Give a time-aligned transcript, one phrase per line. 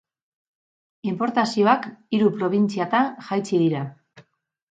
[1.09, 1.85] Inportazioak
[2.19, 3.83] hiru probintziatan jaitsi dira.